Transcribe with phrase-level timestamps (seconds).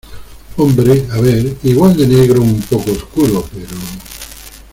[0.57, 3.75] hombre, a ver, igual de negro un poco oscuro, pero...